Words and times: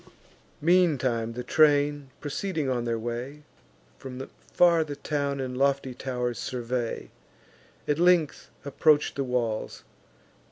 Meantime 0.61 1.33
the 1.33 1.43
train, 1.43 2.09
proceeding 2.21 2.67
on 2.67 2.85
their 2.85 2.97
way, 2.97 3.43
From 3.99 4.27
far 4.51 4.83
the 4.83 4.95
town 4.95 5.39
and 5.39 5.55
lofty 5.55 5.93
tow'rs 5.93 6.39
survey; 6.39 7.11
At 7.87 7.99
length 7.99 8.49
approach 8.65 9.13
the 9.13 9.23
walls. 9.23 9.83